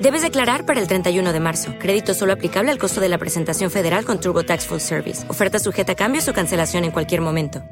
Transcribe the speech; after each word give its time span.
Debes 0.00 0.22
declarar 0.22 0.64
para 0.64 0.80
el 0.80 0.86
31 0.86 1.32
de 1.32 1.40
marzo. 1.40 1.72
Crédito 1.78 2.14
solo 2.14 2.32
aplicable 2.32 2.70
al 2.70 2.78
costo 2.78 3.00
de 3.00 3.08
la 3.08 3.18
presentación 3.18 3.70
federal 3.70 4.04
con 4.04 4.20
TurboTax 4.20 4.66
Full 4.66 4.78
Service. 4.78 5.28
Oferta 5.28 5.58
sujeta 5.58 5.92
a 5.92 5.96
cambios 5.96 6.28
o 6.28 6.32
cancelación 6.32 6.84
en 6.84 6.92
cualquier 6.92 7.20
momento. 7.20 7.62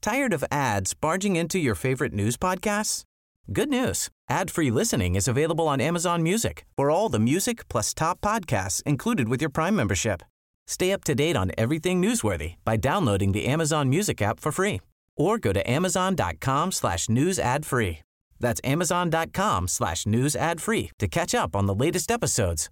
Tired 0.00 0.32
of 0.32 0.42
ads 0.50 0.94
barging 0.94 1.36
into 1.36 1.60
your 1.60 1.76
favorite 1.76 2.12
news 2.12 2.36
podcasts? 2.36 3.04
Good 3.52 3.68
news. 3.68 4.08
Ad-free 4.28 4.72
listening 4.72 5.14
is 5.14 5.28
available 5.28 5.68
on 5.68 5.80
Amazon 5.80 6.24
Music. 6.24 6.64
For 6.76 6.90
all 6.90 7.08
the 7.08 7.20
music 7.20 7.68
plus 7.68 7.94
top 7.94 8.20
podcasts 8.20 8.82
included 8.84 9.28
with 9.28 9.40
your 9.40 9.50
Prime 9.50 9.76
membership. 9.76 10.22
Stay 10.66 10.90
up 10.90 11.04
to 11.04 11.14
date 11.14 11.36
on 11.36 11.52
everything 11.56 12.02
newsworthy 12.02 12.56
by 12.64 12.76
downloading 12.76 13.30
the 13.30 13.46
Amazon 13.46 13.88
Music 13.88 14.20
app 14.20 14.40
for 14.40 14.50
free 14.50 14.80
or 15.16 15.38
go 15.38 15.52
to 15.52 15.70
amazon.com 15.70 16.72
slash 16.72 17.08
news 17.08 17.38
ad 17.38 17.64
free. 17.64 18.00
That's 18.40 18.60
amazon.com 18.64 19.68
slash 19.68 20.04
news 20.04 20.36
ad 20.36 20.60
free 20.60 20.90
to 20.98 21.08
catch 21.08 21.34
up 21.34 21.54
on 21.56 21.66
the 21.66 21.74
latest 21.74 22.10
episodes 22.10 22.68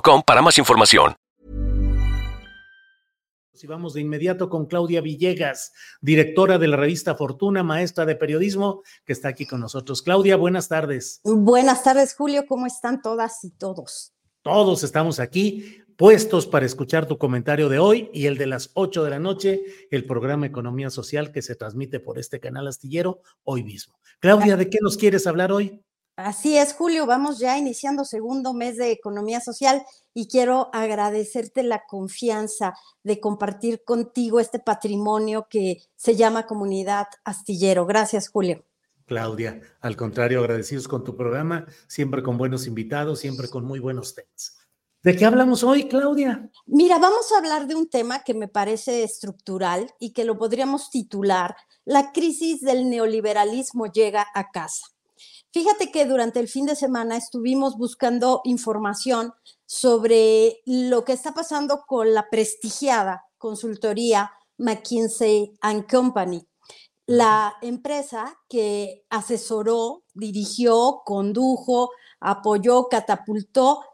para 0.00 0.40
más 0.40 0.56
información. 0.58 1.14
Y 3.54 3.66
vamos 3.68 3.94
de 3.94 4.00
inmediato 4.00 4.48
con 4.48 4.66
Claudia 4.66 5.00
Villegas, 5.00 5.72
directora 6.00 6.58
de 6.58 6.66
la 6.66 6.76
revista 6.76 7.14
Fortuna, 7.14 7.62
maestra 7.62 8.04
de 8.04 8.16
periodismo, 8.16 8.82
que 9.04 9.12
está 9.12 9.28
aquí 9.28 9.46
con 9.46 9.60
nosotros. 9.60 10.02
Claudia, 10.02 10.34
buenas 10.34 10.66
tardes. 10.66 11.20
Buenas 11.22 11.84
tardes, 11.84 12.16
Julio. 12.16 12.44
¿Cómo 12.48 12.66
están 12.66 13.00
todas 13.02 13.44
y 13.44 13.50
todos? 13.50 14.14
Todos 14.42 14.82
estamos 14.82 15.20
aquí 15.20 15.78
puestos 15.96 16.48
para 16.48 16.66
escuchar 16.66 17.06
tu 17.06 17.18
comentario 17.18 17.68
de 17.68 17.78
hoy 17.78 18.10
y 18.12 18.26
el 18.26 18.36
de 18.36 18.46
las 18.46 18.72
8 18.74 19.04
de 19.04 19.10
la 19.10 19.20
noche, 19.20 19.62
el 19.92 20.06
programa 20.06 20.46
Economía 20.46 20.90
Social 20.90 21.30
que 21.30 21.42
se 21.42 21.54
transmite 21.54 22.00
por 22.00 22.18
este 22.18 22.40
canal 22.40 22.66
astillero 22.66 23.20
hoy 23.44 23.62
mismo. 23.62 23.94
Claudia, 24.18 24.56
¿de 24.56 24.68
qué 24.68 24.78
nos 24.80 24.96
quieres 24.96 25.28
hablar 25.28 25.52
hoy? 25.52 25.80
Así 26.16 26.58
es, 26.58 26.74
Julio, 26.74 27.06
vamos 27.06 27.38
ya 27.38 27.56
iniciando 27.56 28.04
segundo 28.04 28.52
mes 28.52 28.76
de 28.76 28.90
economía 28.90 29.40
social 29.40 29.82
y 30.12 30.28
quiero 30.28 30.68
agradecerte 30.74 31.62
la 31.62 31.84
confianza 31.86 32.74
de 33.02 33.18
compartir 33.18 33.82
contigo 33.82 34.38
este 34.38 34.58
patrimonio 34.58 35.46
que 35.48 35.82
se 35.96 36.14
llama 36.14 36.46
comunidad 36.46 37.06
astillero. 37.24 37.86
Gracias, 37.86 38.28
Julio. 38.28 38.62
Claudia, 39.06 39.60
al 39.80 39.96
contrario, 39.96 40.40
agradecidos 40.40 40.86
con 40.86 41.02
tu 41.02 41.16
programa, 41.16 41.66
siempre 41.86 42.22
con 42.22 42.36
buenos 42.36 42.66
invitados, 42.66 43.20
siempre 43.20 43.48
con 43.48 43.64
muy 43.64 43.78
buenos 43.78 44.14
temas. 44.14 44.58
¿De 45.02 45.16
qué 45.16 45.24
hablamos 45.24 45.64
hoy, 45.64 45.88
Claudia? 45.88 46.48
Mira, 46.66 46.98
vamos 46.98 47.32
a 47.32 47.38
hablar 47.38 47.66
de 47.66 47.74
un 47.74 47.88
tema 47.88 48.22
que 48.22 48.34
me 48.34 48.46
parece 48.46 49.02
estructural 49.02 49.92
y 49.98 50.12
que 50.12 50.24
lo 50.24 50.38
podríamos 50.38 50.90
titular, 50.90 51.56
La 51.84 52.12
crisis 52.12 52.60
del 52.60 52.88
neoliberalismo 52.88 53.86
llega 53.86 54.24
a 54.34 54.52
casa. 54.52 54.91
Fíjate 55.52 55.90
que 55.90 56.06
durante 56.06 56.40
el 56.40 56.48
fin 56.48 56.64
de 56.64 56.74
semana 56.74 57.18
estuvimos 57.18 57.76
buscando 57.76 58.40
información 58.44 59.34
sobre 59.66 60.62
lo 60.64 61.04
que 61.04 61.12
está 61.12 61.34
pasando 61.34 61.82
con 61.86 62.14
la 62.14 62.30
prestigiada 62.30 63.26
consultoría 63.36 64.32
McKinsey 64.56 65.52
& 65.70 65.90
Company, 65.90 66.48
la 67.04 67.54
empresa 67.60 68.38
que 68.48 69.04
asesoró, 69.10 70.04
dirigió, 70.14 71.02
condujo, 71.04 71.90
apoyó, 72.20 72.88
catapultó 72.88 73.84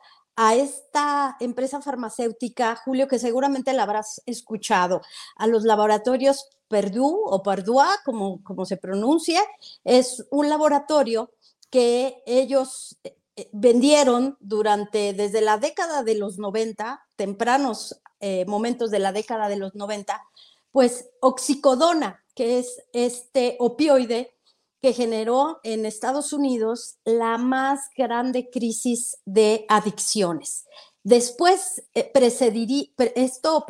a 0.41 0.55
esta 0.55 1.37
empresa 1.41 1.83
farmacéutica, 1.83 2.77
Julio, 2.77 3.09
que 3.09 3.19
seguramente 3.19 3.73
la 3.73 3.83
habrás 3.83 4.23
escuchado, 4.25 5.03
a 5.35 5.49
los 5.49 5.65
laboratorios 5.65 6.49
Purdue 6.69 7.23
o 7.25 7.43
Purdue, 7.43 7.83
como, 8.05 8.41
como 8.45 8.65
se 8.65 8.77
pronuncia, 8.77 9.43
es 9.83 10.25
un 10.31 10.49
laboratorio 10.49 11.33
que 11.71 12.23
ellos 12.25 12.97
eh, 13.03 13.17
eh, 13.35 13.49
vendieron 13.53 14.37
durante, 14.39 15.13
desde 15.13 15.41
la 15.41 15.59
década 15.59 16.05
de 16.05 16.15
los 16.15 16.39
90, 16.39 17.05
tempranos 17.17 18.01
eh, 18.21 18.45
momentos 18.47 18.93
de 18.93 19.01
la 19.01 19.11
década 19.11 19.49
de 19.49 19.57
los 19.57 19.75
90, 19.75 20.23
pues 20.71 21.11
oxicodona, 21.21 22.23
que 22.37 22.61
es 22.61 22.81
este 22.93 23.57
opioide 23.59 24.38
que 24.81 24.93
generó 24.93 25.61
en 25.65 25.87
Estados 25.87 26.33
Unidos 26.33 26.99
la 27.05 27.39
más 27.39 27.91
grande 27.97 28.49
crisis 28.51 29.19
de 29.25 29.65
adicciones. 29.69 30.67
Después, 31.03 31.83
esto 31.95 33.65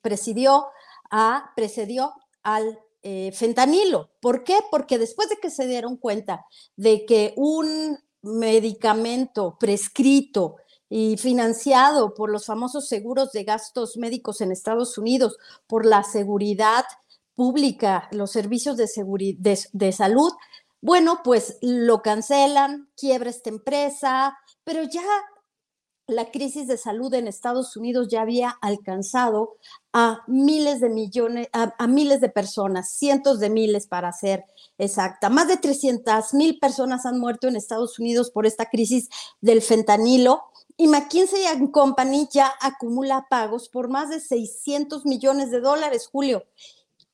presidió, 0.00 0.66
a, 1.10 1.52
precedió 1.56 2.14
al 2.42 2.78
eh, 3.02 3.32
fentanilo. 3.32 4.10
¿Por 4.20 4.44
qué? 4.44 4.58
Porque 4.70 4.98
después 4.98 5.28
de 5.28 5.36
que 5.36 5.50
se 5.50 5.66
dieron 5.66 5.96
cuenta 5.96 6.46
de 6.76 7.04
que 7.04 7.34
un 7.36 7.98
medicamento 8.22 9.58
prescrito 9.58 10.56
y 10.88 11.16
financiado 11.16 12.14
por 12.14 12.30
los 12.30 12.46
famosos 12.46 12.88
seguros 12.88 13.32
de 13.32 13.44
gastos 13.44 13.96
médicos 13.96 14.40
en 14.40 14.52
Estados 14.52 14.96
Unidos, 14.96 15.36
por 15.66 15.84
la 15.84 16.02
seguridad 16.04 16.84
pública, 17.34 18.08
los 18.12 18.30
servicios 18.32 18.76
de, 18.76 18.88
de 19.72 19.92
salud, 19.92 20.32
bueno, 20.80 21.20
pues 21.24 21.58
lo 21.62 22.02
cancelan, 22.02 22.90
quiebra 22.96 23.30
esta 23.30 23.50
empresa, 23.50 24.36
pero 24.64 24.82
ya 24.82 25.02
la 26.06 26.30
crisis 26.30 26.66
de 26.66 26.76
salud 26.76 27.12
en 27.14 27.28
Estados 27.28 27.76
Unidos 27.76 28.08
ya 28.10 28.20
había 28.20 28.50
alcanzado 28.60 29.56
a 29.92 30.22
miles 30.26 30.80
de 30.80 30.90
millones, 30.90 31.48
a, 31.52 31.86
miles 31.86 32.20
de 32.20 32.28
personas, 32.28 32.92
cientos 32.98 33.40
de 33.40 33.48
miles 33.48 33.86
para 33.86 34.12
ser 34.12 34.44
exacta. 34.76 35.30
Más 35.30 35.48
de 35.48 35.56
300 35.56 36.34
mil 36.34 36.58
personas 36.58 37.06
han 37.06 37.18
muerto 37.18 37.48
en 37.48 37.56
Estados 37.56 37.98
Unidos 37.98 38.30
por 38.30 38.44
esta 38.44 38.66
crisis 38.66 39.08
del 39.40 39.62
fentanilo 39.62 40.42
y 40.76 40.88
McKinsey 40.88 41.44
Company 41.70 42.28
ya 42.30 42.52
acumula 42.60 43.26
pagos 43.30 43.68
por 43.68 43.88
más 43.88 44.10
de 44.10 44.20
600 44.20 45.06
millones 45.06 45.50
de 45.50 45.60
dólares, 45.60 46.08
Julio. 46.10 46.44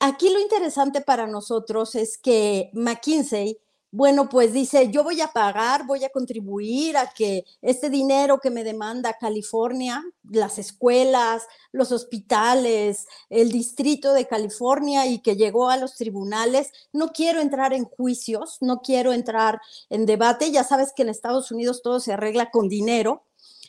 Aquí 0.00 0.30
lo 0.30 0.40
interesante 0.40 1.00
para 1.00 1.26
nosotros 1.26 1.94
es 1.94 2.18
que 2.18 2.70
McKinsey 2.72 3.60
bueno, 3.92 4.28
pues 4.28 4.52
dice, 4.52 4.88
yo 4.92 5.02
voy 5.02 5.20
a 5.20 5.32
pagar, 5.32 5.84
voy 5.84 6.04
a 6.04 6.10
contribuir 6.10 6.96
a 6.96 7.10
que 7.12 7.44
este 7.60 7.90
dinero 7.90 8.38
que 8.38 8.48
me 8.50 8.62
demanda 8.62 9.16
California, 9.18 10.04
las 10.30 10.60
escuelas, 10.60 11.42
los 11.72 11.90
hospitales, 11.90 13.08
el 13.30 13.50
distrito 13.50 14.12
de 14.12 14.28
California 14.28 15.06
y 15.06 15.18
que 15.18 15.34
llegó 15.34 15.70
a 15.70 15.76
los 15.76 15.96
tribunales, 15.96 16.70
no 16.92 17.08
quiero 17.08 17.40
entrar 17.40 17.72
en 17.72 17.84
juicios, 17.84 18.58
no 18.60 18.80
quiero 18.80 19.12
entrar 19.12 19.60
en 19.88 20.06
debate, 20.06 20.52
ya 20.52 20.62
sabes 20.62 20.92
que 20.94 21.02
en 21.02 21.08
Estados 21.08 21.50
Unidos 21.50 21.82
todo 21.82 21.98
se 21.98 22.12
arregla 22.12 22.52
con 22.52 22.68
dinero. 22.68 23.24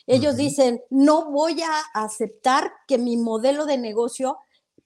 Ellos 0.06 0.36
dicen, 0.36 0.82
no 0.88 1.32
voy 1.32 1.62
a 1.62 1.80
aceptar 1.94 2.72
que 2.86 2.96
mi 2.96 3.16
modelo 3.16 3.66
de 3.66 3.78
negocio 3.78 4.38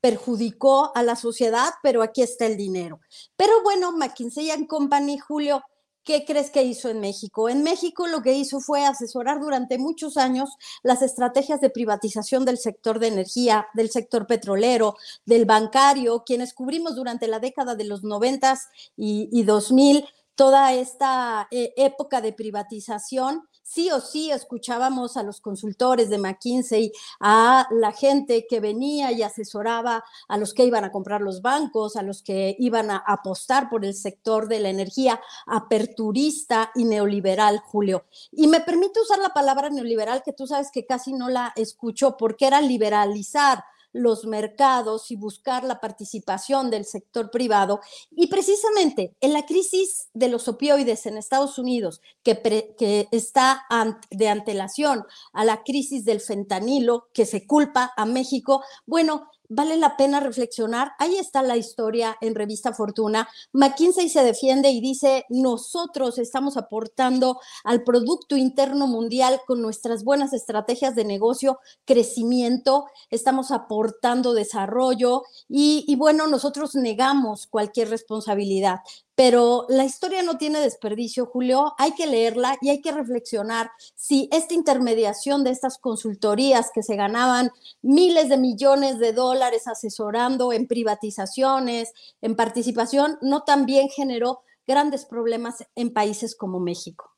perjudicó 0.06 0.93
a 0.94 1.03
la 1.03 1.17
sociedad, 1.17 1.70
pero 1.82 2.00
aquí 2.00 2.23
está 2.23 2.47
el 2.47 2.56
dinero. 2.56 3.00
Pero 3.37 3.61
bueno, 3.64 3.91
McKinsey 3.91 4.64
Company, 4.69 5.19
Julio, 5.19 5.64
¿qué 6.05 6.25
crees 6.25 6.50
que 6.50 6.62
hizo 6.62 6.88
en 6.88 7.00
México? 7.00 7.49
En 7.49 7.64
México 7.64 8.06
lo 8.06 8.23
que 8.23 8.32
hizo 8.32 8.61
fue 8.61 8.85
asesorar 8.85 9.41
durante 9.41 9.79
muchos 9.79 10.17
años 10.17 10.50
las 10.85 11.03
estrategias 11.03 11.61
de 11.61 11.70
privatización 11.70 12.44
del 12.44 12.56
sector 12.56 13.00
de 13.00 13.08
energía, 13.08 13.67
del 13.75 13.91
sector 13.91 14.29
petrolero, 14.29 14.94
del 15.25 15.44
bancario, 15.44 16.23
quienes 16.25 16.55
cubrimos 16.55 16.94
durante 16.94 17.26
la 17.26 17.41
década 17.41 17.75
de 17.75 17.87
los 17.87 18.05
noventas 18.05 18.69
y, 18.97 19.29
y 19.32 19.43
2000 19.43 20.06
toda 20.37 20.73
esta 20.73 21.49
eh, 21.50 21.73
época 21.76 22.20
de 22.20 22.32
privatización 22.32 23.43
sí 23.67 23.91
o 23.91 24.01
sí 24.01 24.31
escuchábamos 24.31 25.17
a 25.17 25.25
los 25.25 25.41
consultores 25.41 26.09
de 26.09 26.19
McKinsey, 26.19 26.93
a 27.21 27.67
la 27.71 27.93
gente 27.93 28.47
que 28.49 28.61
venía 28.61 29.11
y 29.11 29.23
asesoraba 29.23 30.05
a 30.29 30.39
los 30.39 30.55
que 30.55 30.65
iban 30.65 30.85
a 30.85 30.93
comprar 30.93 31.21
los 31.21 31.43
bancos, 31.43 31.97
a 31.97 32.03
los 32.03 32.23
que 32.23 32.55
iban 32.61 32.91
a 32.91 32.99
apostar 32.99 33.69
por 33.69 33.85
el 33.85 33.95
sector 33.95 34.49
de 34.49 34.61
la 34.61 34.71
energía, 34.71 35.21
aperturista 35.47 36.71
y 36.77 36.85
neoliberal, 36.85 37.59
Julio. 37.59 38.05
Y 38.31 38.47
me 38.47 38.61
permite 38.61 39.01
usar 39.01 39.19
la 39.19 39.31
palabra 39.31 39.69
neoliberal, 39.69 40.23
que 40.23 40.33
tú 40.33 40.47
sabes 40.47 40.71
que 40.71 40.87
casi 40.87 41.13
no 41.13 41.29
la 41.29 41.53
escucho, 41.57 42.17
porque 42.17 42.47
era 42.47 42.61
liberalizar 42.61 43.65
los 43.96 44.26
mercados 44.26 45.10
y 45.10 45.16
buscar 45.16 45.64
la 45.64 45.81
participación 45.81 46.70
del 46.70 46.84
sector 46.84 47.31
privado. 47.31 47.81
Y 48.10 48.28
precisamente 48.28 49.16
en 49.20 49.32
la 49.32 49.46
crisis 49.46 50.08
de 50.14 50.28
los 50.28 50.48
opioides 50.48 51.06
en 51.06 51.16
Estados 51.16 51.58
Unidos, 51.58 52.00
que, 52.22 52.40
que 52.78 53.08
está 53.10 53.64
de 54.10 54.28
antelación 54.28 55.04
a 55.32 55.44
la 55.44 55.62
crisis 55.62 56.04
del 56.04 56.20
fentanilo, 56.20 57.08
que 57.12 57.26
se 57.26 57.46
culpa 57.46 57.93
a 57.96 58.04
México, 58.04 58.62
bueno, 58.87 59.28
vale 59.48 59.76
la 59.76 59.96
pena 59.96 60.20
reflexionar. 60.20 60.93
Ahí 60.98 61.16
está 61.16 61.43
la 61.43 61.56
historia 61.56 62.16
en 62.20 62.34
Revista 62.34 62.72
Fortuna. 62.72 63.28
McKinsey 63.52 64.08
se 64.08 64.22
defiende 64.22 64.70
y 64.70 64.81
dice, 64.81 65.25
nosotros 65.28 66.19
estamos 66.19 66.56
aportando 66.56 67.40
al 67.64 67.82
Producto 67.84 68.37
Interno 68.37 68.87
Mundial 68.87 69.40
con 69.46 69.62
nuestras 69.62 70.04
buenas 70.04 70.32
estrategias 70.32 70.94
de 70.94 71.04
negocio, 71.04 71.58
crecimiento, 71.84 72.87
estamos 73.10 73.50
aportando 73.50 74.34
desarrollo 74.34 75.22
y, 75.48 75.84
y 75.87 75.96
bueno, 75.96 76.26
nosotros 76.26 76.75
negamos 76.75 77.46
cualquier 77.46 77.90
responsabilidad. 77.90 78.81
Pero 79.17 79.65
la 79.71 79.87
historia 79.87 80.23
no 80.23 80.37
tiene 80.37 80.61
desperdicio, 80.61 81.25
Julio. 81.25 81.75
Hay 81.79 81.95
que 81.95 82.07
leerla 82.07 82.59
y 82.61 82.69
hay 82.69 82.83
que 82.83 82.93
reflexionar 82.93 83.71
si 83.95 84.29
esta 84.31 84.53
intermediación 84.53 85.43
de 85.43 85.51
estas 85.51 85.79
consultorías 85.79 86.71
que 86.73 86.83
se 86.83 86.97
ganaban 86.97 87.51
miles 87.81 88.29
de 88.29 88.37
millones 88.37 88.99
de 88.99 89.15
dólares 89.15 89.67
asesorando 89.67 90.53
en 90.53 90.67
privatizaciones, 90.67 91.93
en 92.21 92.37
participación, 92.37 93.17
no 93.23 93.43
también 93.43 93.89
generó 93.89 94.41
grandes 94.67 95.07
problemas 95.07 95.65
en 95.75 95.95
países 95.95 96.37
como 96.37 96.61
México. 96.61 97.17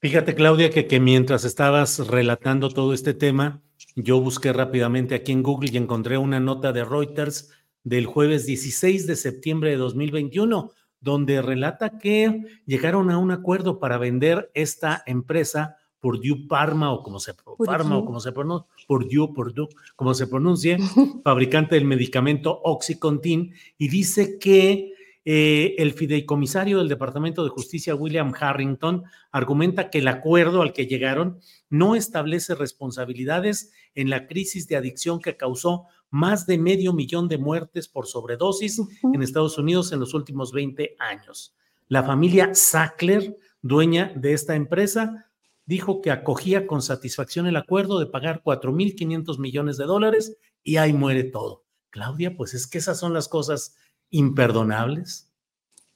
Fíjate, 0.00 0.34
Claudia, 0.34 0.70
que, 0.70 0.86
que 0.86 0.98
mientras 0.98 1.44
estabas 1.44 1.98
relatando 2.06 2.70
todo 2.70 2.94
este 2.94 3.12
tema, 3.12 3.60
yo 3.96 4.18
busqué 4.20 4.54
rápidamente 4.54 5.14
aquí 5.14 5.32
en 5.32 5.42
Google 5.42 5.70
y 5.72 5.76
encontré 5.76 6.16
una 6.16 6.40
nota 6.40 6.72
de 6.72 6.86
Reuters 6.86 7.50
del 7.84 8.06
jueves 8.06 8.46
16 8.46 9.06
de 9.06 9.16
septiembre 9.16 9.70
de 9.70 9.76
2021 9.76 10.72
donde 11.00 11.42
relata 11.42 11.98
que 11.98 12.44
llegaron 12.66 13.10
a 13.10 13.18
un 13.18 13.30
acuerdo 13.30 13.78
para 13.78 13.98
vender 13.98 14.50
esta 14.54 15.02
empresa 15.06 15.76
Purdue 16.00 16.46
Parma 16.48 16.92
o 16.92 17.02
como 17.02 17.18
se 17.18 17.34
Parma 17.64 17.98
o 17.98 18.04
como 18.04 18.20
se 18.20 18.32
pronuncia, 18.32 18.68
Purdue, 18.86 19.32
Purdue, 19.34 19.68
como 19.96 20.14
se 20.14 20.26
pronuncie, 20.26 20.78
fabricante 21.24 21.74
del 21.74 21.84
medicamento 21.84 22.60
Oxycontin, 22.62 23.52
y 23.76 23.88
dice 23.88 24.38
que 24.38 24.92
eh, 25.24 25.74
el 25.76 25.92
fideicomisario 25.92 26.78
del 26.78 26.88
Departamento 26.88 27.44
de 27.44 27.50
Justicia, 27.50 27.94
William 27.94 28.32
Harrington, 28.38 29.04
argumenta 29.30 29.90
que 29.90 29.98
el 29.98 30.08
acuerdo 30.08 30.62
al 30.62 30.72
que 30.72 30.86
llegaron 30.86 31.40
no 31.68 31.96
establece 31.96 32.54
responsabilidades 32.54 33.72
en 33.94 34.08
la 34.08 34.26
crisis 34.26 34.68
de 34.68 34.76
adicción 34.76 35.20
que 35.20 35.36
causó 35.36 35.86
más 36.10 36.46
de 36.46 36.58
medio 36.58 36.92
millón 36.92 37.28
de 37.28 37.38
muertes 37.38 37.88
por 37.88 38.06
sobredosis 38.06 38.80
en 39.02 39.22
Estados 39.22 39.58
Unidos 39.58 39.92
en 39.92 40.00
los 40.00 40.14
últimos 40.14 40.52
20 40.52 40.96
años. 40.98 41.54
La 41.88 42.02
familia 42.02 42.54
Sackler, 42.54 43.38
dueña 43.62 44.12
de 44.14 44.32
esta 44.32 44.54
empresa, 44.54 45.30
dijo 45.66 46.00
que 46.00 46.10
acogía 46.10 46.66
con 46.66 46.82
satisfacción 46.82 47.46
el 47.46 47.56
acuerdo 47.56 47.98
de 47.98 48.06
pagar 48.06 48.42
4.500 48.42 49.38
millones 49.38 49.76
de 49.76 49.84
dólares 49.84 50.36
y 50.62 50.76
ahí 50.76 50.92
muere 50.92 51.24
todo. 51.24 51.64
Claudia, 51.90 52.36
pues 52.36 52.54
es 52.54 52.66
que 52.66 52.78
esas 52.78 52.98
son 52.98 53.12
las 53.12 53.28
cosas 53.28 53.76
imperdonables 54.10 55.27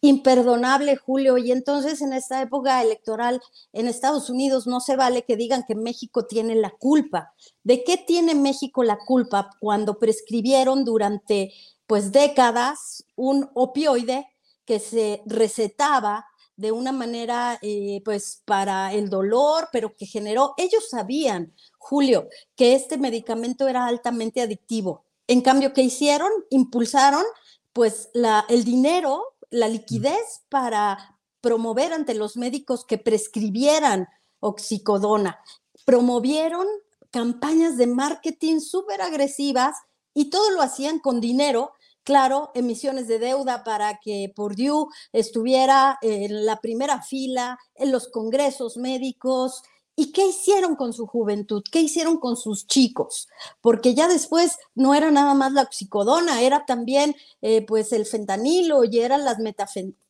imperdonable, 0.02 0.96
Julio. 0.96 1.38
Y 1.38 1.52
entonces 1.52 2.02
en 2.02 2.12
esta 2.12 2.42
época 2.42 2.82
electoral 2.82 3.40
en 3.72 3.86
Estados 3.86 4.28
Unidos 4.28 4.66
no 4.66 4.80
se 4.80 4.96
vale 4.96 5.22
que 5.24 5.36
digan 5.36 5.64
que 5.66 5.74
México 5.74 6.26
tiene 6.26 6.54
la 6.56 6.70
culpa. 6.70 7.32
¿De 7.62 7.84
qué 7.84 7.96
tiene 7.96 8.34
México 8.34 8.82
la 8.82 8.98
culpa 8.98 9.48
cuando 9.60 9.98
prescribieron 9.98 10.84
durante 10.84 11.54
pues 11.86 12.12
décadas 12.12 13.04
un 13.16 13.48
opioide 13.54 14.26
que 14.64 14.78
se 14.78 15.22
recetaba 15.24 16.26
de 16.56 16.72
una 16.72 16.92
manera 16.92 17.58
eh, 17.62 18.02
pues 18.04 18.42
para 18.44 18.92
el 18.92 19.08
dolor, 19.08 19.68
pero 19.72 19.96
que 19.96 20.06
generó, 20.06 20.54
ellos 20.56 20.88
sabían, 20.90 21.54
Julio, 21.78 22.28
que 22.56 22.74
este 22.74 22.98
medicamento 22.98 23.68
era 23.68 23.86
altamente 23.86 24.40
adictivo. 24.42 25.04
En 25.26 25.40
cambio, 25.40 25.72
¿qué 25.72 25.82
hicieron? 25.82 26.30
Impulsaron 26.50 27.24
pues 27.72 28.10
la, 28.12 28.44
el 28.48 28.64
dinero 28.64 29.31
la 29.52 29.68
liquidez 29.68 30.42
para 30.48 31.20
promover 31.40 31.92
ante 31.92 32.14
los 32.14 32.36
médicos 32.36 32.84
que 32.86 32.98
prescribieran 32.98 34.08
oxicodona. 34.40 35.38
Promovieron 35.84 36.66
campañas 37.10 37.76
de 37.76 37.86
marketing 37.86 38.60
súper 38.60 39.02
agresivas 39.02 39.76
y 40.14 40.30
todo 40.30 40.50
lo 40.50 40.62
hacían 40.62 40.98
con 40.98 41.20
dinero, 41.20 41.72
claro, 42.02 42.50
emisiones 42.54 43.06
de 43.08 43.18
deuda 43.18 43.62
para 43.62 44.00
que 44.00 44.32
Purdue 44.34 44.88
estuviera 45.12 45.98
en 46.00 46.46
la 46.46 46.60
primera 46.60 47.02
fila, 47.02 47.58
en 47.74 47.92
los 47.92 48.08
congresos 48.08 48.78
médicos, 48.78 49.62
¿Y 49.94 50.12
qué 50.12 50.26
hicieron 50.26 50.74
con 50.74 50.94
su 50.94 51.06
juventud? 51.06 51.62
¿Qué 51.70 51.80
hicieron 51.80 52.18
con 52.18 52.36
sus 52.36 52.66
chicos? 52.66 53.28
Porque 53.60 53.94
ya 53.94 54.08
después 54.08 54.58
no 54.74 54.94
era 54.94 55.10
nada 55.10 55.34
más 55.34 55.52
la 55.52 55.62
oxicodona, 55.62 56.40
era 56.40 56.64
también 56.64 57.14
eh, 57.42 57.64
pues 57.66 57.92
el 57.92 58.06
fentanilo 58.06 58.84
y 58.84 59.00
eran 59.00 59.24
las 59.24 59.36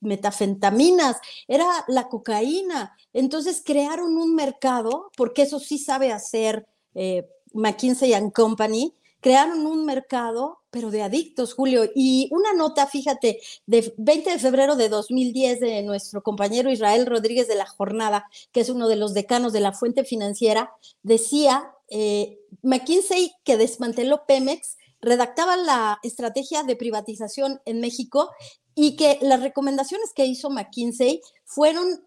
metafentaminas, 0.01 1.17
era 1.49 1.67
la 1.89 2.09
cocaína. 2.09 2.97
Entonces 3.13 3.63
crearon 3.65 4.17
un 4.17 4.37
mercado, 4.37 5.11
porque 5.17 5.43
eso 5.43 5.59
sí 5.59 5.79
sabe 5.79 6.13
hacer 6.13 6.69
eh, 6.95 7.29
McKinsey⁇ 7.53 8.13
Company, 8.33 8.95
crearon 9.21 9.67
un 9.67 9.85
mercado, 9.85 10.62
pero 10.73 10.91
de 10.91 11.03
adictos, 11.03 11.53
Julio. 11.53 11.85
Y 11.95 12.29
una 12.33 12.55
nota, 12.55 12.87
fíjate, 12.87 13.41
de 13.67 13.95
20 13.99 14.31
de 14.31 14.39
febrero 14.39 14.75
de 14.75 14.89
2010 14.89 15.61
de 15.61 15.83
nuestro 15.83 16.23
compañero 16.23 16.73
Israel 16.73 17.07
Rodríguez 17.07 17.47
de 17.47 17.57
la 17.57 17.67
Jornada, 17.67 18.27
que 18.53 18.61
es 18.61 18.71
uno 18.71 18.89
de 18.89 18.97
los 18.97 19.13
decanos 19.13 19.53
de 19.53 19.61
la 19.61 19.73
fuente 19.73 20.03
financiera, 20.05 20.73
decía, 21.03 21.71
eh, 21.89 22.41
McKinsey 22.63 23.35
que 23.45 23.59
desmanteló 23.59 24.25
Pemex, 24.27 24.79
redactaba 25.03 25.57
la 25.59 25.99
estrategia 26.03 26.63
de 26.63 26.75
privatización 26.75 27.61
en 27.67 27.81
México 27.81 28.31
y 28.75 28.97
que 28.97 29.19
las 29.21 29.43
recomendaciones 29.43 30.13
que 30.15 30.25
hizo 30.25 30.49
McKinsey 30.49 31.21
fueron 31.45 32.03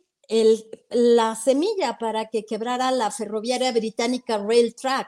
la 0.89 1.36
semilla 1.36 1.98
para 2.00 2.29
que 2.29 2.45
quebrara 2.45 2.89
la 2.91 3.12
ferroviaria 3.12 3.72
británica 3.72 4.39
Rail 4.39 4.74
Track. 4.74 5.07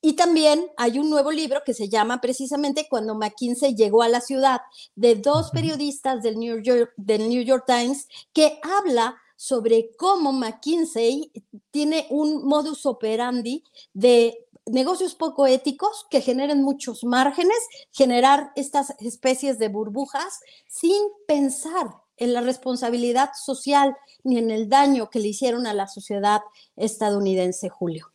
Y 0.00 0.14
también 0.14 0.66
hay 0.76 0.98
un 0.98 1.10
nuevo 1.10 1.32
libro 1.32 1.62
que 1.64 1.74
se 1.74 1.88
llama 1.88 2.20
precisamente 2.20 2.86
Cuando 2.88 3.14
McKinsey 3.14 3.74
llegó 3.74 4.02
a 4.02 4.08
la 4.08 4.20
ciudad, 4.20 4.60
de 4.94 5.16
dos 5.16 5.50
periodistas 5.50 6.22
del 6.22 6.38
New 6.38 6.60
York, 6.60 6.92
del 6.96 7.28
New 7.28 7.42
York 7.42 7.64
Times, 7.66 8.06
que 8.32 8.60
habla 8.62 9.16
sobre 9.36 9.90
cómo 9.96 10.32
McKinsey 10.32 11.32
tiene 11.70 12.06
un 12.10 12.44
modus 12.46 12.86
operandi 12.86 13.64
de 13.92 14.46
negocios 14.66 15.14
poco 15.14 15.46
éticos 15.46 16.06
que 16.10 16.20
generen 16.20 16.62
muchos 16.62 17.04
márgenes, 17.04 17.58
generar 17.92 18.50
estas 18.56 18.90
especies 19.00 19.58
de 19.58 19.68
burbujas 19.68 20.40
sin 20.66 21.02
pensar 21.26 21.86
en 22.16 22.32
la 22.32 22.40
responsabilidad 22.40 23.30
social 23.34 23.96
ni 24.24 24.38
en 24.38 24.50
el 24.50 24.68
daño 24.68 25.10
que 25.10 25.20
le 25.20 25.28
hicieron 25.28 25.66
a 25.66 25.74
la 25.74 25.86
sociedad 25.86 26.40
estadounidense, 26.74 27.68
Julio. 27.68 28.10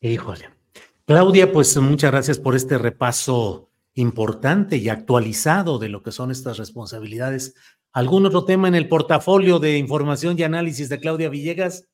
Híjole. 0.00 0.57
Claudia, 1.08 1.50
pues 1.50 1.74
muchas 1.78 2.10
gracias 2.10 2.38
por 2.38 2.54
este 2.54 2.76
repaso 2.76 3.70
importante 3.94 4.76
y 4.76 4.90
actualizado 4.90 5.78
de 5.78 5.88
lo 5.88 6.02
que 6.02 6.12
son 6.12 6.30
estas 6.30 6.58
responsabilidades. 6.58 7.54
¿Algún 7.92 8.26
otro 8.26 8.44
tema 8.44 8.68
en 8.68 8.74
el 8.74 8.90
portafolio 8.90 9.58
de 9.58 9.78
información 9.78 10.38
y 10.38 10.42
análisis 10.42 10.90
de 10.90 11.00
Claudia 11.00 11.30
Villegas? 11.30 11.86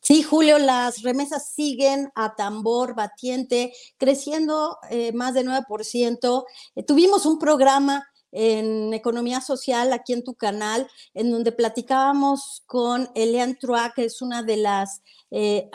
Sí, 0.00 0.22
Julio, 0.22 0.58
las 0.58 1.02
remesas 1.02 1.52
siguen 1.52 2.10
a 2.14 2.34
tambor 2.34 2.94
batiente, 2.94 3.74
creciendo 3.98 4.78
eh, 4.88 5.12
más 5.12 5.34
de 5.34 5.44
9%. 5.44 6.44
Eh, 6.76 6.82
tuvimos 6.82 7.26
un 7.26 7.38
programa 7.38 8.08
en 8.32 8.94
Economía 8.94 9.42
Social 9.42 9.92
aquí 9.92 10.14
en 10.14 10.24
tu 10.24 10.34
canal, 10.34 10.88
en 11.12 11.30
donde 11.30 11.52
platicábamos 11.52 12.62
con 12.64 13.10
Elian 13.14 13.58
Trua, 13.58 13.92
que 13.94 14.06
es 14.06 14.22
una 14.22 14.42
de 14.42 14.56
las 14.56 15.02
eh, 15.30 15.68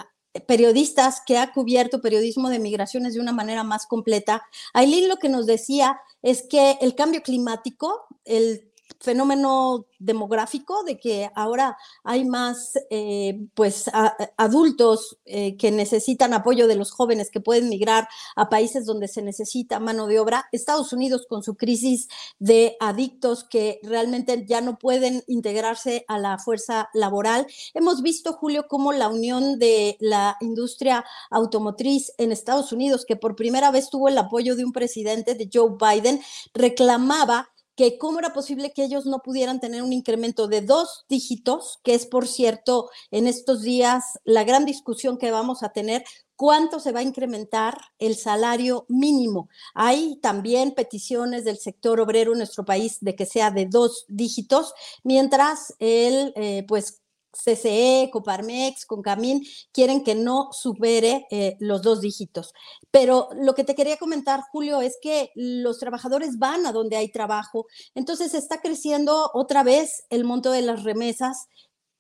periodistas 0.48 1.22
que 1.26 1.38
ha 1.38 1.52
cubierto 1.52 2.02
periodismo 2.02 2.50
de 2.50 2.60
migraciones 2.60 3.14
de 3.14 3.20
una 3.20 3.34
manera 3.34 3.64
más 3.64 3.86
completa. 3.86 4.44
Aileen 4.74 5.10
lo 5.10 5.18
que 5.18 5.30
nos 5.30 5.46
decía 5.46 6.00
es 6.22 6.44
que 6.44 6.78
el 6.82 6.96
cambio 6.96 7.22
climático, 7.22 8.06
el 8.26 8.71
fenómeno 9.02 9.88
demográfico 10.00 10.84
de 10.84 11.00
que 11.00 11.30
ahora 11.36 11.78
hay 12.04 12.26
más 12.26 12.74
eh, 12.90 13.40
pues 13.54 13.90
adultos 14.38 15.18
eh, 15.26 15.58
que 15.58 15.72
necesitan 15.72 16.34
apoyo 16.34 16.68
de 16.68 16.76
los 16.76 16.92
jóvenes 16.92 17.30
que 17.30 17.40
pueden 17.40 17.70
migrar 17.70 18.08
a 18.36 18.50
países 18.50 18.86
donde 18.86 19.08
se 19.08 19.22
necesita 19.22 19.80
mano 19.80 20.08
de 20.08 20.20
obra. 20.20 20.48
Estados 20.52 20.94
Unidos 20.94 21.26
con 21.28 21.44
su 21.44 21.56
crisis 21.56 22.08
de 22.40 22.78
adictos 22.80 23.44
que 23.44 23.80
realmente 23.84 24.46
ya 24.48 24.62
no 24.62 24.78
pueden 24.78 25.24
integrarse 25.28 26.06
a 26.08 26.18
la 26.18 26.38
fuerza 26.38 26.90
laboral. 26.94 27.48
Hemos 27.74 28.02
visto, 28.02 28.34
Julio, 28.34 28.68
cómo 28.68 28.92
la 28.92 29.10
unión 29.10 29.60
de 29.60 29.98
la 30.00 30.38
industria 30.42 31.06
automotriz 31.30 32.14
en 32.18 32.32
Estados 32.32 32.72
Unidos, 32.72 33.06
que 33.06 33.16
por 33.16 33.36
primera 33.36 33.72
vez 33.72 33.90
tuvo 33.90 34.10
el 34.10 34.18
apoyo 34.18 34.56
de 34.56 34.66
un 34.66 34.72
presidente, 34.72 35.36
de 35.36 35.50
Joe 35.52 35.72
Biden, 35.80 36.22
reclamaba 36.54 37.50
que 37.76 37.98
cómo 37.98 38.20
era 38.20 38.34
posible 38.34 38.74
que 38.74 38.84
ellos 38.84 39.06
no 39.06 39.20
pudieran 39.20 39.60
tener 39.60 39.82
un 39.82 39.94
incremento 39.94 40.48
de 40.48 40.62
dos 40.62 41.06
dígitos, 41.10 41.80
que 41.84 41.94
es, 41.94 42.06
por 42.06 42.28
cierto, 42.28 42.90
en 43.12 43.28
estos 43.28 43.62
días 43.62 44.04
la 44.24 44.44
gran 44.44 44.66
discusión 44.66 45.18
que 45.18 45.32
vamos 45.32 45.64
a 45.64 45.70
tener, 45.70 46.04
cuánto 46.36 46.80
se 46.80 46.92
va 46.92 47.02
a 47.02 47.04
incrementar 47.04 47.78
el 48.00 48.16
salario 48.16 48.86
mínimo. 48.90 49.48
Hay 49.76 50.18
también 50.22 50.72
peticiones 50.72 51.46
del 51.46 51.60
sector 51.60 52.00
obrero 52.00 52.32
en 52.32 52.40
nuestro 52.40 52.66
país 52.66 52.98
de 53.00 53.16
que 53.16 53.28
sea 53.28 53.52
de 53.52 53.68
dos 53.68 54.06
dígitos, 54.08 54.74
mientras 55.04 55.76
el, 55.78 56.34
eh, 56.36 56.66
pues, 56.68 57.01
CCE, 57.32 58.10
Coparmex, 58.12 58.86
Concamín, 58.86 59.46
quieren 59.72 60.04
que 60.04 60.16
no 60.16 60.50
supere 60.52 61.28
eh, 61.32 61.58
los 61.60 61.82
dos 61.82 62.02
dígitos. 62.02 62.54
Pero 62.92 63.30
lo 63.36 63.56
que 63.56 63.64
te 63.64 63.76
quería 63.76 63.98
comentar, 63.98 64.42
Julio, 64.52 64.82
es 64.82 64.98
que 65.02 65.32
los 65.36 65.80
trabajadores 65.80 66.38
van 66.38 66.66
a 66.66 66.72
donde 66.72 66.98
hay 66.98 67.10
trabajo, 67.10 67.68
entonces 67.96 68.34
está 68.34 68.62
creciendo 68.62 69.32
otra 69.34 69.64
vez 69.64 70.04
el 70.10 70.24
monto 70.24 70.52
de 70.52 70.62
las 70.62 70.84
remesas. 70.84 71.48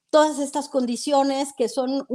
Todas 0.09 0.39
estas 0.39 0.67
condiciones 0.67 1.53
que 1.57 1.69
son 1.69 2.05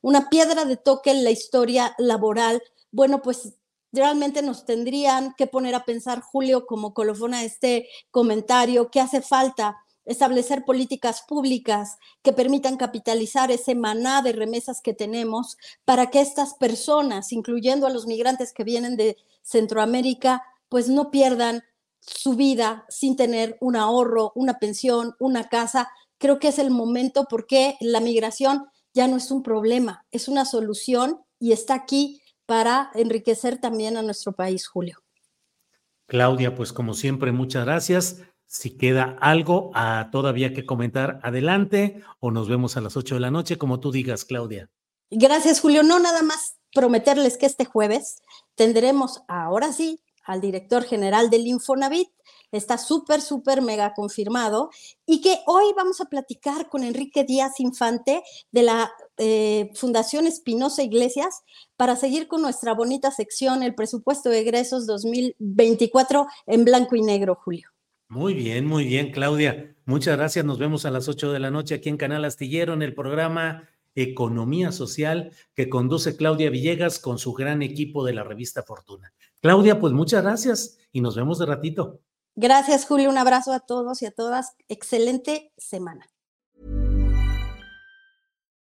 una 0.00 0.28
piedra 0.30 0.64
de 0.64 0.78
toque 0.78 1.10
en 1.10 1.22
la 1.22 1.30
historia 1.30 1.94
laboral, 1.98 2.62
bueno, 2.90 3.20
pues 3.20 3.52
realmente 3.92 4.42
nos 4.42 4.64
tendrían 4.64 5.34
que 5.36 5.46
poner 5.46 5.74
a 5.74 5.84
pensar, 5.84 6.20
Julio, 6.20 6.66
como 6.66 6.94
colofona 6.94 7.44
este 7.44 7.88
comentario, 8.10 8.90
que 8.90 9.00
hace 9.00 9.20
falta 9.20 9.76
establecer 10.06 10.64
políticas 10.64 11.22
públicas 11.22 11.98
que 12.22 12.32
permitan 12.32 12.76
capitalizar 12.76 13.50
ese 13.50 13.74
maná 13.74 14.22
de 14.22 14.32
remesas 14.32 14.80
que 14.80 14.94
tenemos 14.94 15.58
para 15.84 16.10
que 16.10 16.20
estas 16.20 16.54
personas, 16.54 17.32
incluyendo 17.32 17.86
a 17.86 17.90
los 17.90 18.06
migrantes 18.06 18.52
que 18.52 18.64
vienen 18.64 18.96
de 18.96 19.16
Centroamérica, 19.42 20.42
pues 20.68 20.88
no 20.88 21.10
pierdan 21.10 21.62
su 22.00 22.34
vida 22.34 22.86
sin 22.88 23.16
tener 23.16 23.58
un 23.60 23.76
ahorro, 23.76 24.32
una 24.34 24.58
pensión, 24.58 25.14
una 25.18 25.48
casa. 25.48 25.90
Creo 26.18 26.38
que 26.38 26.48
es 26.48 26.58
el 26.58 26.70
momento 26.70 27.26
porque 27.28 27.76
la 27.80 28.00
migración 28.00 28.66
ya 28.94 29.08
no 29.08 29.16
es 29.16 29.30
un 29.30 29.42
problema, 29.42 30.06
es 30.10 30.28
una 30.28 30.44
solución 30.44 31.20
y 31.38 31.52
está 31.52 31.74
aquí 31.74 32.22
para 32.46 32.90
enriquecer 32.94 33.58
también 33.58 33.96
a 33.96 34.02
nuestro 34.02 34.32
país, 34.32 34.68
Julio. 34.68 35.02
Claudia, 36.06 36.54
pues 36.54 36.72
como 36.72 36.94
siempre, 36.94 37.32
muchas 37.32 37.64
gracias. 37.64 38.22
Si 38.46 38.76
queda 38.76 39.16
algo 39.20 39.70
a 39.74 40.08
todavía 40.12 40.54
que 40.54 40.64
comentar, 40.64 41.20
adelante 41.22 42.02
o 42.20 42.30
nos 42.30 42.48
vemos 42.48 42.76
a 42.76 42.80
las 42.80 42.96
8 42.96 43.16
de 43.16 43.20
la 43.20 43.30
noche, 43.30 43.58
como 43.58 43.80
tú 43.80 43.90
digas, 43.90 44.24
Claudia. 44.24 44.70
Gracias, 45.10 45.60
Julio. 45.60 45.82
No 45.82 45.98
nada 45.98 46.22
más 46.22 46.56
prometerles 46.72 47.36
que 47.36 47.46
este 47.46 47.64
jueves 47.64 48.22
tendremos 48.54 49.22
ahora 49.28 49.72
sí 49.72 50.00
al 50.24 50.40
director 50.40 50.84
general 50.84 51.30
del 51.30 51.46
Infonavit. 51.46 52.08
Está 52.52 52.78
súper, 52.78 53.20
súper 53.20 53.62
mega 53.62 53.94
confirmado. 53.94 54.70
Y 55.04 55.20
que 55.20 55.40
hoy 55.46 55.64
vamos 55.76 56.00
a 56.00 56.06
platicar 56.06 56.68
con 56.68 56.84
Enrique 56.84 57.24
Díaz 57.24 57.60
Infante 57.60 58.22
de 58.50 58.62
la 58.62 58.90
eh, 59.18 59.70
Fundación 59.74 60.26
Espinosa 60.26 60.82
Iglesias 60.82 61.42
para 61.76 61.96
seguir 61.96 62.28
con 62.28 62.42
nuestra 62.42 62.74
bonita 62.74 63.10
sección, 63.10 63.62
el 63.62 63.74
presupuesto 63.74 64.30
de 64.30 64.40
egresos 64.40 64.86
2024 64.86 66.26
en 66.46 66.64
blanco 66.64 66.96
y 66.96 67.02
negro, 67.02 67.38
Julio. 67.42 67.75
Muy 68.08 68.34
bien, 68.34 68.66
muy 68.66 68.84
bien, 68.84 69.10
Claudia. 69.10 69.74
Muchas 69.84 70.16
gracias. 70.16 70.44
Nos 70.44 70.58
vemos 70.58 70.84
a 70.84 70.90
las 70.90 71.08
8 71.08 71.32
de 71.32 71.40
la 71.40 71.50
noche 71.50 71.74
aquí 71.74 71.88
en 71.88 71.96
Canal 71.96 72.24
Astillero 72.24 72.72
en 72.72 72.82
el 72.82 72.94
programa 72.94 73.68
Economía 73.94 74.72
Social 74.72 75.32
que 75.54 75.68
conduce 75.68 76.16
Claudia 76.16 76.50
Villegas 76.50 76.98
con 76.98 77.18
su 77.18 77.32
gran 77.32 77.62
equipo 77.62 78.04
de 78.04 78.12
la 78.12 78.22
revista 78.22 78.62
Fortuna. 78.62 79.12
Claudia, 79.40 79.80
pues 79.80 79.92
muchas 79.92 80.22
gracias 80.22 80.78
y 80.92 81.00
nos 81.00 81.16
vemos 81.16 81.38
de 81.38 81.46
ratito. 81.46 82.00
Gracias, 82.36 82.84
Julio. 82.84 83.10
Un 83.10 83.18
abrazo 83.18 83.52
a 83.52 83.60
todos 83.60 84.02
y 84.02 84.06
a 84.06 84.10
todas. 84.10 84.56
Excelente 84.68 85.52
semana. 85.56 86.06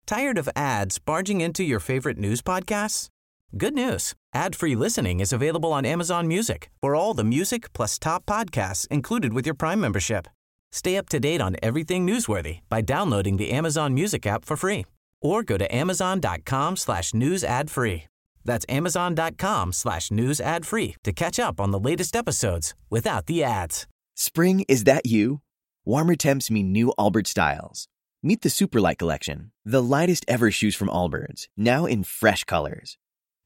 Tired 0.06 0.38
of 0.38 0.48
ads 0.56 0.98
barging 0.98 1.40
into 1.40 1.62
your 1.62 1.80
favorite 1.80 2.18
news 2.18 2.42
podcasts? 2.42 3.10
Good 3.52 3.74
news. 3.74 4.19
Ad-free 4.32 4.76
listening 4.76 5.18
is 5.18 5.32
available 5.32 5.72
on 5.72 5.84
Amazon 5.84 6.28
Music 6.28 6.70
for 6.80 6.94
all 6.94 7.14
the 7.14 7.24
music 7.24 7.72
plus 7.72 7.98
top 7.98 8.24
podcasts 8.26 8.86
included 8.88 9.32
with 9.32 9.44
your 9.44 9.56
Prime 9.56 9.80
membership. 9.80 10.28
Stay 10.70 10.96
up 10.96 11.08
to 11.08 11.18
date 11.18 11.40
on 11.40 11.56
everything 11.62 12.06
newsworthy 12.06 12.60
by 12.68 12.80
downloading 12.80 13.38
the 13.38 13.50
Amazon 13.50 13.92
Music 13.92 14.24
app 14.26 14.44
for 14.44 14.56
free 14.56 14.86
or 15.20 15.42
go 15.42 15.58
to 15.58 15.74
amazon.com 15.74 16.76
slash 16.76 17.12
news 17.12 17.42
ad 17.42 17.70
free. 17.70 18.04
That's 18.44 18.64
amazon.com 18.68 19.72
slash 19.72 20.12
news 20.12 20.40
ad 20.40 20.64
free 20.64 20.94
to 21.02 21.12
catch 21.12 21.40
up 21.40 21.60
on 21.60 21.72
the 21.72 21.80
latest 21.80 22.14
episodes 22.14 22.74
without 22.88 23.26
the 23.26 23.42
ads. 23.42 23.88
Spring, 24.14 24.64
is 24.68 24.84
that 24.84 25.06
you? 25.06 25.40
Warmer 25.84 26.14
temps 26.14 26.50
mean 26.50 26.70
new 26.72 26.92
Albert 26.98 27.26
styles. 27.26 27.88
Meet 28.22 28.42
the 28.42 28.48
Superlight 28.48 28.98
Collection, 28.98 29.50
the 29.64 29.82
lightest 29.82 30.24
ever 30.28 30.50
shoes 30.50 30.76
from 30.76 30.88
Allbirds, 30.88 31.48
now 31.56 31.86
in 31.86 32.04
fresh 32.04 32.44
colors. 32.44 32.96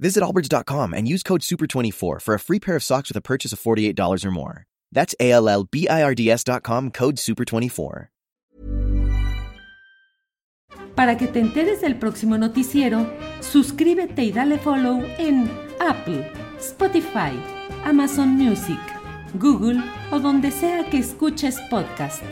Visit 0.00 0.22
Allbirds.com 0.22 0.94
and 0.94 1.08
use 1.08 1.22
code 1.22 1.40
SUPER24 1.40 2.20
for 2.20 2.34
a 2.34 2.38
free 2.38 2.60
pair 2.60 2.76
of 2.76 2.84
socks 2.84 3.10
with 3.10 3.16
a 3.16 3.20
purchase 3.20 3.52
of 3.52 3.60
$48 3.60 4.24
or 4.24 4.30
more. 4.30 4.64
That's 4.92 5.14
A 5.18 5.32
L 5.32 5.48
L 5.48 5.64
B 5.64 5.88
I 5.88 6.02
R 6.02 6.14
D 6.14 6.30
S.com 6.30 6.90
code 6.90 7.16
SUPER24. 7.16 8.08
Para 10.94 11.16
que 11.16 11.28
te 11.28 11.38
enteres 11.38 11.80
del 11.80 11.96
próximo 11.96 12.38
noticiero, 12.38 13.06
suscríbete 13.40 14.24
y 14.24 14.32
dale 14.32 14.58
follow 14.58 15.00
en 15.18 15.48
Apple, 15.80 16.28
Spotify, 16.58 17.38
Amazon 17.84 18.30
Music, 18.30 18.80
Google 19.34 19.80
o 20.10 20.18
donde 20.18 20.50
sea 20.50 20.90
que 20.90 20.98
escuches 20.98 21.60
podcast. 21.70 22.24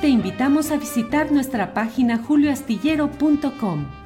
Te 0.00 0.08
invitamos 0.08 0.70
a 0.70 0.76
visitar 0.76 1.32
nuestra 1.32 1.74
página 1.74 2.18
julioastillero.com. 2.18 4.05